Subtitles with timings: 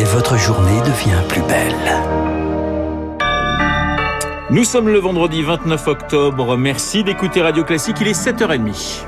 [0.00, 1.74] et votre journée devient plus belle.
[4.50, 6.56] Nous sommes le vendredi 29 octobre.
[6.56, 7.96] Merci d'écouter Radio Classique.
[8.00, 9.04] Il est 7h30.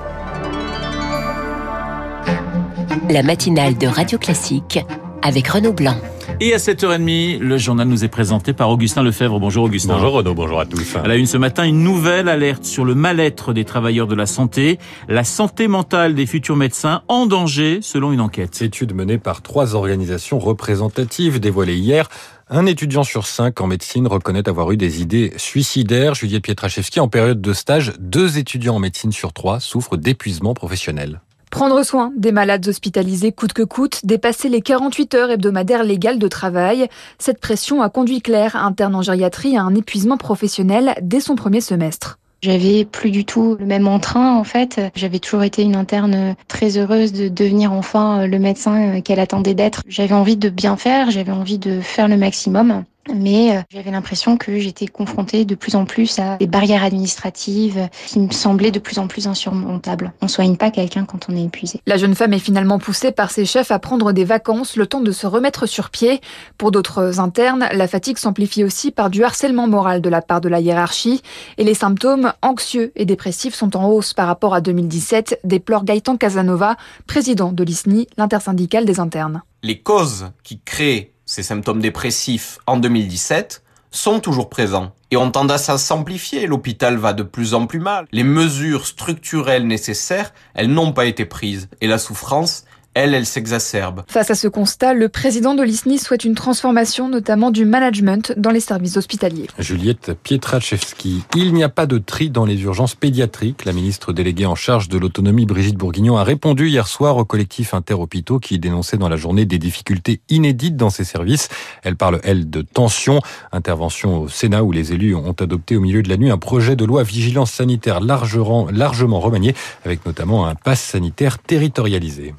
[3.09, 4.81] La matinale de Radio Classique
[5.22, 5.97] avec Renaud Blanc.
[6.40, 9.38] Et à 7h30, le journal nous est présenté par Augustin Lefebvre.
[9.38, 9.94] Bonjour Augustin.
[9.94, 10.97] Bonjour Renaud, bonjour à tous.
[10.97, 14.26] À la une ce matin, une nouvelle alerte sur le mal-être des travailleurs de la
[14.26, 14.79] santé.
[15.08, 18.60] La santé mentale des futurs médecins en danger selon une enquête.
[18.60, 22.09] Étude menée par trois organisations représentatives dévoilée hier.
[22.49, 26.15] Un étudiant sur cinq en médecine reconnaît avoir eu des idées suicidaires.
[26.15, 31.21] Juliette Pietraszewski, en période de stage, deux étudiants en médecine sur trois souffrent d'épuisement professionnel.
[31.52, 36.27] Prendre soin des malades hospitalisés coûte que coûte, dépasser les 48 heures hebdomadaires légales de
[36.27, 36.88] travail.
[37.19, 41.60] Cette pression a conduit Claire, interne en gériatrie, à un épuisement professionnel dès son premier
[41.60, 42.19] semestre.
[42.41, 44.80] J'avais plus du tout le même entrain en fait.
[44.95, 49.82] J'avais toujours été une interne très heureuse de devenir enfin le médecin qu'elle attendait d'être.
[49.87, 54.37] J'avais envie de bien faire, j'avais envie de faire le maximum mais euh, j'avais l'impression
[54.37, 58.79] que j'étais confrontée de plus en plus à des barrières administratives qui me semblaient de
[58.79, 60.13] plus en plus insurmontables.
[60.21, 61.80] On soigne pas quelqu'un quand on est épuisé.
[61.87, 65.00] La jeune femme est finalement poussée par ses chefs à prendre des vacances, le temps
[65.00, 66.20] de se remettre sur pied.
[66.58, 70.48] Pour d'autres internes, la fatigue s'amplifie aussi par du harcèlement moral de la part de
[70.48, 71.22] la hiérarchie
[71.58, 76.16] et les symptômes anxieux et dépressifs sont en hausse par rapport à 2017, déplore Gaëtan
[76.16, 79.42] Casanova, président de l'ISNI, l'intersyndicale des internes.
[79.62, 85.70] Les causes qui créent ces symptômes dépressifs en 2017 sont toujours présents et ont tendance
[85.70, 86.47] à s'amplifier.
[86.47, 88.06] L'hôpital va de plus en plus mal.
[88.12, 94.02] Les mesures structurelles nécessaires, elles n'ont pas été prises et la souffrance, elle, elle s'exacerbe.
[94.06, 98.50] Face à ce constat, le président de l'ISNI souhaite une transformation, notamment du management dans
[98.50, 99.46] les services hospitaliers.
[99.58, 101.22] Juliette Pietraszewski.
[101.34, 103.64] Il n'y a pas de tri dans les urgences pédiatriques.
[103.64, 107.74] La ministre déléguée en charge de l'autonomie, Brigitte Bourguignon, a répondu hier soir au collectif
[107.74, 111.48] Interhôpitaux qui dénonçait dans la journée des difficultés inédites dans ces services.
[111.82, 113.20] Elle parle, elle, de tension.
[113.52, 116.77] Intervention au Sénat où les élus ont adopté au milieu de la nuit un projet
[116.77, 122.34] de loi vigilance sanitaire largement, largement remanié avec notamment un pass sanitaire territorialisé.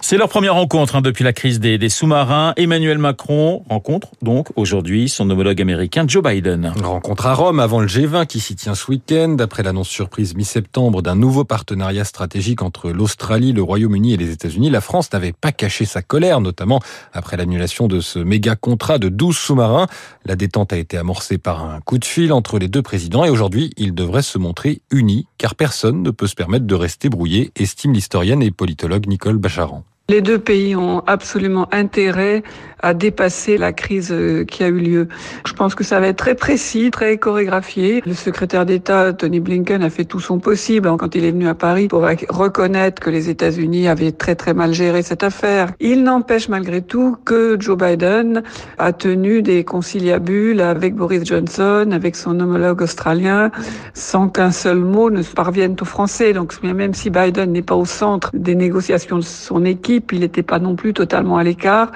[0.00, 2.52] C'est leur première rencontre hein, depuis la crise des, des sous-marins.
[2.56, 6.72] Emmanuel Macron rencontre donc aujourd'hui son homologue américain Joe Biden.
[6.82, 9.36] Rencontre à Rome avant le G20 qui s'y tient ce week-end.
[9.40, 14.70] Après l'annonce surprise mi-septembre d'un nouveau partenariat stratégique entre l'Australie, le Royaume-Uni et les États-Unis,
[14.70, 16.80] la France n'avait pas caché sa colère, notamment
[17.12, 19.86] après l'annulation de ce méga contrat de 12 sous-marins.
[20.24, 23.30] La détente a été amorcée par un coup de fil entre les deux présidents et
[23.30, 27.50] aujourd'hui, ils devraient se montrer unis car personne ne peut se permettre de rester brouillé,
[27.56, 29.84] estime l'historienne et politologue Nicole Bacharan.
[30.08, 32.44] Les deux pays ont absolument intérêt
[32.80, 35.08] à dépasser la crise euh, qui a eu lieu.
[35.44, 38.02] Je pense que ça va être très précis, très chorégraphié.
[38.06, 41.54] Le secrétaire d'État Tony Blinken a fait tout son possible quand il est venu à
[41.54, 45.72] Paris pour reconnaître que les États-Unis avaient très très mal géré cette affaire.
[45.80, 48.44] Il n'empêche malgré tout que Joe Biden
[48.78, 53.50] a tenu des conciliabules avec Boris Johnson, avec son homologue australien,
[53.94, 56.32] sans qu'un seul mot ne parvienne aux Français.
[56.32, 60.42] Donc même si Biden n'est pas au centre des négociations de son équipe, il n'était
[60.42, 61.90] pas non plus totalement à l'écart.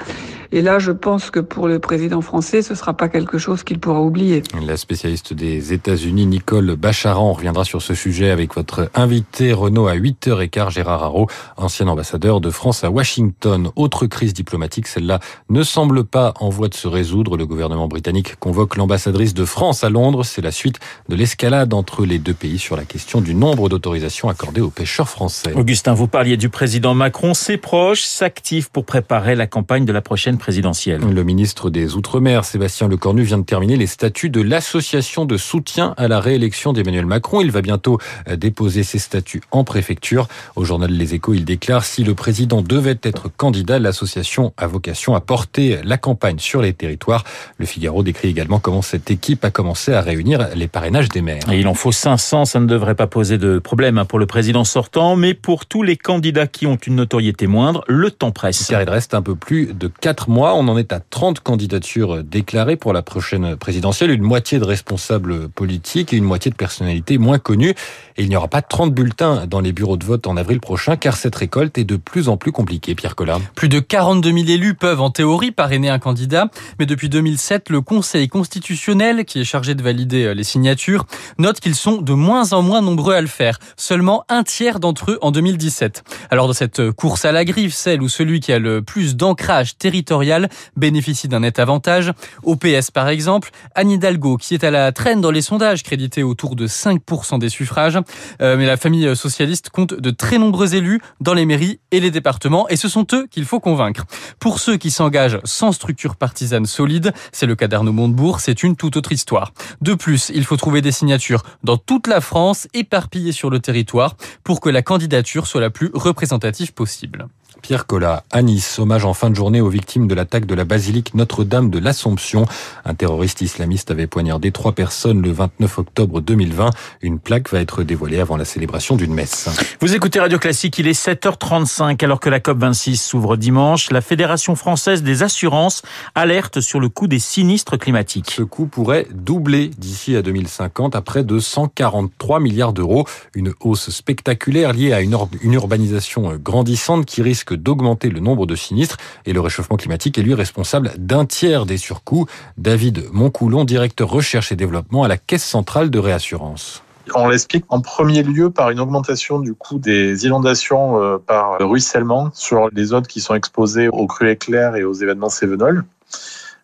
[0.52, 3.62] Et là, je pense que pour le président français, ce ne sera pas quelque chose
[3.62, 4.42] qu'il pourra oublier.
[4.66, 9.94] La spécialiste des États-Unis, Nicole Bacharan, reviendra sur ce sujet avec votre invité Renault à
[9.94, 13.70] 8h15, Gérard Haro, ancien ambassadeur de France à Washington.
[13.76, 17.36] Autre crise diplomatique, celle-là ne semble pas en voie de se résoudre.
[17.36, 20.24] Le gouvernement britannique convoque l'ambassadrice de France à Londres.
[20.24, 24.28] C'est la suite de l'escalade entre les deux pays sur la question du nombre d'autorisations
[24.28, 25.52] accordées aux pêcheurs français.
[25.54, 27.34] Augustin, vous parliez du président Macron.
[27.34, 31.00] Ses proches s'activent pour préparer la campagne de la prochaine présidentielle.
[31.00, 35.94] Le ministre des Outre-mer, Sébastien Lecornu, vient de terminer les statuts de l'association de soutien
[35.96, 37.40] à la réélection d'Emmanuel Macron.
[37.40, 40.26] Il va bientôt euh, déposer ses statuts en préfecture.
[40.56, 45.14] Au journal Les Échos, il déclare si le président devait être candidat, l'association a vocation
[45.14, 47.24] à porter la campagne sur les territoires.
[47.58, 51.52] Le Figaro décrit également comment cette équipe a commencé à réunir les parrainages des maires.
[51.52, 54.26] Et il en faut 500, ça ne devrait pas poser de problème hein, pour le
[54.26, 58.66] président sortant, mais pour tous les candidats qui ont une notoriété moindre, le temps presse.
[58.68, 60.54] Car il reste un peu plus de 4 mois.
[60.54, 65.48] On en est à 30 candidatures déclarées pour la prochaine présidentielle, une moitié de responsables
[65.48, 67.74] politiques et une moitié de personnalités moins connues.
[68.16, 70.96] Et il n'y aura pas 30 bulletins dans les bureaux de vote en avril prochain,
[70.96, 73.40] car cette récolte est de plus en plus compliquée, Pierre Collard.
[73.54, 76.48] Plus de 42 000 élus peuvent en théorie parrainer un candidat,
[76.78, 81.06] mais depuis 2007, le Conseil constitutionnel, qui est chargé de valider les signatures,
[81.38, 83.58] note qu'ils sont de moins en moins nombreux à le faire.
[83.76, 86.04] Seulement un tiers d'entre eux en 2017.
[86.30, 89.76] Alors dans cette course à la griffe, celle où celui qui a le plus d'ancrage
[89.76, 92.12] territorial sénatoriale bénéficie d'un net avantage.
[92.42, 96.22] Au PS par exemple, Anne Hidalgo qui est à la traîne dans les sondages, crédité
[96.22, 97.98] autour de 5% des suffrages.
[98.40, 102.10] Euh, mais la famille socialiste compte de très nombreux élus dans les mairies et les
[102.10, 104.04] départements et ce sont eux qu'il faut convaincre.
[104.38, 108.76] Pour ceux qui s'engagent sans structure partisane solide, c'est le cas d'Arnaud Montebourg, c'est une
[108.76, 109.52] toute autre histoire.
[109.80, 114.16] De plus, il faut trouver des signatures dans toute la France, éparpillées sur le territoire,
[114.44, 117.28] pour que la candidature soit la plus représentative possible.
[117.60, 120.64] Pierre Collat, à Nice, hommage en fin de journée aux victimes de l'attaque de la
[120.64, 122.46] basilique Notre-Dame de l'Assomption.
[122.84, 126.70] Un terroriste islamiste avait poignardé trois personnes le 29 octobre 2020.
[127.02, 129.48] Une plaque va être dévoilée avant la célébration d'une messe.
[129.80, 133.90] Vous écoutez Radio Classique, il est 7h35 alors que la COP26 s'ouvre dimanche.
[133.90, 135.82] La Fédération française des assurances
[136.14, 138.30] alerte sur le coût des sinistres climatiques.
[138.30, 143.06] Ce coût pourrait doubler d'ici à 2050 à près de 143 milliards d'euros.
[143.34, 148.54] Une hausse spectaculaire liée à une, une urbanisation grandissante qui risque d'augmenter le nombre de
[148.54, 152.26] sinistres et le réchauffement climatique est lui responsable d'un tiers des surcoûts.
[152.58, 156.82] David Moncoulon, directeur recherche et développement à la Caisse centrale de réassurance.
[157.14, 162.30] On l'explique en premier lieu par une augmentation du coût des inondations euh, par ruissellement
[162.34, 165.84] sur les zones qui sont exposées aux crues éclairs et aux événements sévenols.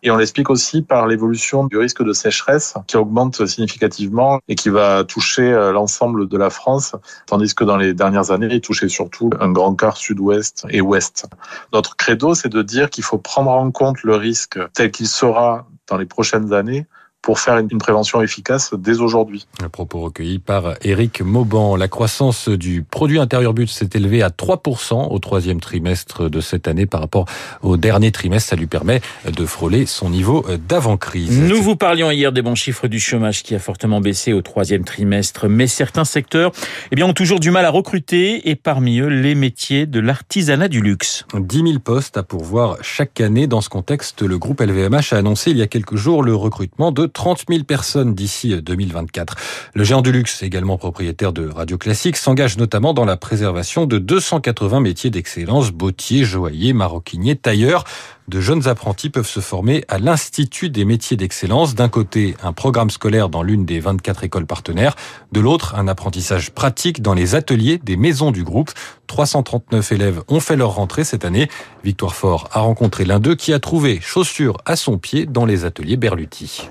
[0.03, 4.69] Et on l'explique aussi par l'évolution du risque de sécheresse qui augmente significativement et qui
[4.69, 6.95] va toucher euh, l'ensemble de la France,
[7.25, 11.27] tandis que dans les dernières années, il touchait surtout un grand quart sud-ouest et ouest.
[11.73, 15.67] Notre credo, c'est de dire qu'il faut prendre en compte le risque tel qu'il sera
[15.87, 16.85] dans les prochaines années
[17.27, 19.47] pour faire une prévention efficace dès aujourd'hui.
[19.61, 21.75] Un propos recueilli par Éric Mauban.
[21.75, 26.69] La croissance du produit intérieur brut s'est élevée à 3% au troisième trimestre de cette
[26.69, 27.25] année par rapport
[27.63, 28.51] au dernier trimestre.
[28.51, 31.37] Ça lui permet de frôler son niveau d'avant-crise.
[31.37, 34.85] Nous vous parlions hier des bons chiffres du chômage qui a fortement baissé au troisième
[34.85, 36.53] trimestre, mais certains secteurs
[36.93, 40.69] eh bien, ont toujours du mal à recruter et parmi eux les métiers de l'artisanat
[40.69, 41.25] du luxe.
[41.37, 43.47] 10 000 postes à pourvoir chaque année.
[43.47, 46.93] Dans ce contexte, le groupe LVMH a annoncé il y a quelques jours le recrutement
[46.93, 49.35] de 30 000 personnes d'ici 2024.
[49.73, 53.97] Le géant du luxe, également propriétaire de Radio Classique, s'engage notamment dans la préservation de
[53.97, 57.85] 280 métiers d'excellence, bottier, joaillier, maroquinier, tailleur.
[58.27, 61.73] De jeunes apprentis peuvent se former à l'Institut des métiers d'excellence.
[61.73, 64.95] D'un côté, un programme scolaire dans l'une des 24 écoles partenaires.
[65.31, 68.69] De l'autre, un apprentissage pratique dans les ateliers des maisons du groupe.
[69.07, 71.49] 339 élèves ont fait leur rentrée cette année.
[71.83, 75.65] Victoire Fort a rencontré l'un d'eux qui a trouvé chaussures à son pied dans les
[75.65, 76.67] ateliers Berluti.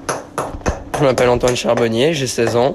[0.98, 2.74] Je m'appelle Antoine Charbonnier, j'ai 16 ans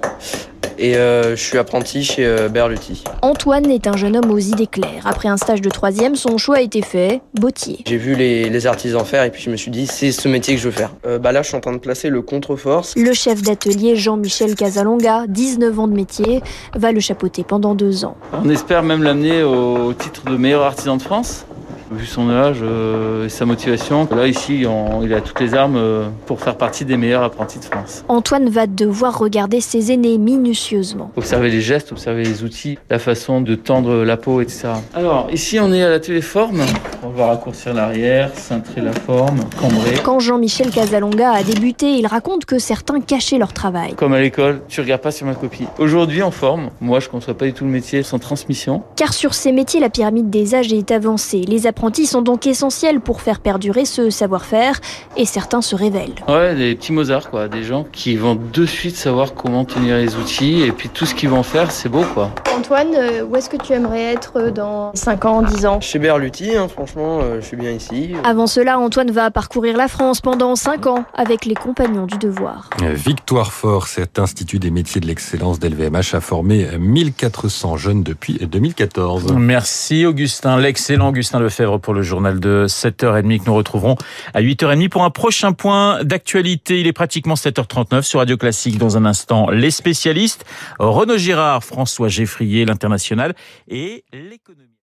[0.77, 3.03] et euh, je suis apprenti chez euh, Berluti.
[3.23, 5.05] Antoine est un jeune homme aux idées claires.
[5.05, 7.79] Après un stage de troisième, son choix a été fait, bottier.
[7.87, 10.55] J'ai vu les, les, artisans faire et puis je me suis dit c'est ce métier
[10.55, 10.91] que je veux faire.
[11.05, 12.95] Euh, bah là je suis en train de placer le contre-force.
[12.95, 16.41] Le chef d'atelier Jean-Michel Casalonga, 19 ans de métier,
[16.75, 18.17] va le chapeauter pendant deux ans.
[18.33, 21.45] On espère même l'amener au titre de meilleur artisan de France
[21.91, 24.07] vu son âge euh, et sa motivation.
[24.15, 27.59] Là, ici, on, il a toutes les armes euh, pour faire partie des meilleurs apprentis
[27.59, 28.03] de France.
[28.07, 31.11] Antoine va devoir regarder ses aînés minutieusement.
[31.17, 34.69] Observer les gestes, observer les outils, la façon de tendre la peau, etc.
[34.93, 36.61] Alors, ici, on est à l'atelier forme.
[37.03, 39.95] On va raccourcir l'arrière, cintrer la forme, cambrer.
[40.03, 43.93] Quand Jean-Michel Casalonga a débuté, il raconte que certains cachaient leur travail.
[43.95, 45.65] Comme à l'école, tu regardes pas sur ma copie.
[45.79, 48.83] Aujourd'hui, en forme, moi, je ne conçois pas du tout le métier sans transmission.
[48.95, 51.41] Car sur ces métiers, la pyramide des âges est avancée.
[51.41, 54.79] Les apprentis sont donc essentiels pour faire perdurer ce savoir-faire
[55.17, 56.15] et certains se révèlent.
[56.27, 57.47] Ouais, des petits Mozart, quoi.
[57.47, 61.15] Des gens qui vont de suite savoir comment tenir les outils et puis tout ce
[61.15, 62.31] qu'ils vont faire, c'est beau, quoi.
[62.61, 62.95] Antoine,
[63.27, 65.81] où est-ce que tu aimerais être dans 5 ans, 10 ans?
[65.81, 68.13] Chez Berluti, hein, franchement, euh, je suis bien ici.
[68.23, 72.69] Avant cela, Antoine va parcourir la France pendant 5 ans avec les compagnons du devoir.
[72.79, 79.33] Victoire Fort, cet institut des métiers de l'excellence d'LVMH a formé 1400 jeunes depuis 2014.
[79.33, 83.95] Merci Augustin, l'excellent Augustin Lefebvre pour le journal de 7h30 que nous retrouverons
[84.35, 86.79] à 8h30 pour un prochain point d'actualité.
[86.79, 88.77] Il est pratiquement 7h39 sur Radio Classique.
[88.77, 90.45] Dans un instant, les spécialistes,
[90.77, 93.35] Renaud Girard, François Geffrier, l'international
[93.67, 94.70] et l'économie.